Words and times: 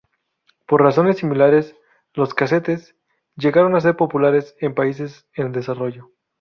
Por 0.65 0.81
razones 0.81 1.17
similares, 1.19 1.75
los 2.15 2.33
casetes 2.33 2.95
llegaron 3.37 3.75
a 3.75 3.81
ser 3.81 3.95
populares 3.97 4.55
en 4.59 4.73
países 4.73 5.27
en 5.35 5.51
desarrollo. 5.51 6.09